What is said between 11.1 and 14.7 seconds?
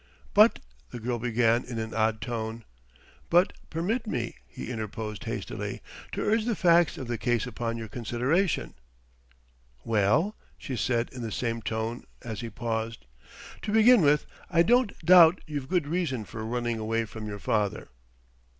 in the same tone, as he paused. "To begin with I